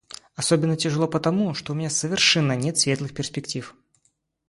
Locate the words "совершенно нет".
1.91-2.75